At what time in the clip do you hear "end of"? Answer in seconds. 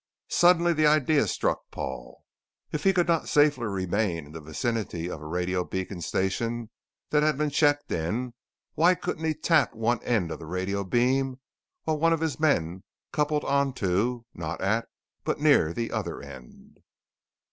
10.01-10.39